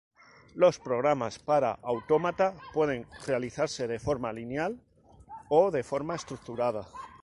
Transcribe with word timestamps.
Los 0.55 0.79
programas 0.79 1.37
para 1.37 1.77
autómata 1.83 2.55
pueden 2.73 3.05
realizarse 3.27 3.87
de 3.87 3.99
forma 3.99 4.33
lineal 4.33 4.81
o 5.47 5.69
de 5.69 5.83
forma 5.83 6.15
estructurada. 6.15 6.87